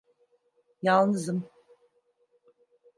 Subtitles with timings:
[0.81, 1.49] Yalnızım.